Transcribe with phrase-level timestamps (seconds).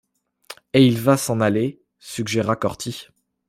[0.73, 1.79] et il va s’en aller…
[1.99, 3.05] suggéra Corty.